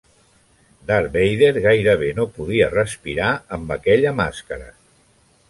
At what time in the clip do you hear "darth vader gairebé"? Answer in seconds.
0.91-2.09